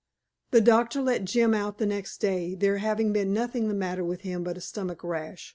[0.49, 4.21] The doctor let Jim out the next day, there having been nothing the matter with
[4.21, 5.49] him but a stomach rash.